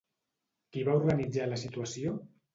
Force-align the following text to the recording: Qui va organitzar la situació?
Qui 0.71 0.85
va 0.87 0.95
organitzar 1.01 1.47
la 1.53 1.61
situació? 1.67 2.17